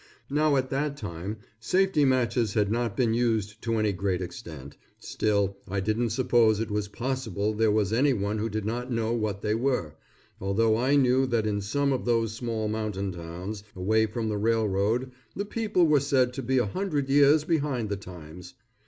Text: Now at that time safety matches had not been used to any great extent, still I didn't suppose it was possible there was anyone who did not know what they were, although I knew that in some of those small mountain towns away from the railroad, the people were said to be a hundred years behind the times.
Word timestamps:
Now 0.31 0.55
at 0.55 0.71
that 0.71 0.97
time 0.97 1.37
safety 1.59 2.05
matches 2.05 2.55
had 2.55 2.71
not 2.71 2.97
been 2.97 3.13
used 3.13 3.61
to 3.61 3.77
any 3.77 3.91
great 3.93 4.19
extent, 4.19 4.75
still 4.97 5.57
I 5.67 5.79
didn't 5.79 6.09
suppose 6.09 6.59
it 6.59 6.71
was 6.71 6.87
possible 6.87 7.53
there 7.53 7.69
was 7.71 7.93
anyone 7.93 8.39
who 8.39 8.49
did 8.49 8.65
not 8.65 8.91
know 8.91 9.13
what 9.13 9.43
they 9.43 9.53
were, 9.53 9.97
although 10.39 10.75
I 10.75 10.95
knew 10.95 11.27
that 11.27 11.45
in 11.45 11.61
some 11.61 11.93
of 11.93 12.05
those 12.05 12.33
small 12.33 12.67
mountain 12.67 13.11
towns 13.11 13.63
away 13.75 14.07
from 14.07 14.27
the 14.27 14.39
railroad, 14.39 15.11
the 15.35 15.45
people 15.45 15.85
were 15.85 15.99
said 15.99 16.33
to 16.33 16.41
be 16.41 16.57
a 16.57 16.65
hundred 16.65 17.07
years 17.07 17.43
behind 17.43 17.89
the 17.89 17.95
times. 17.97 18.55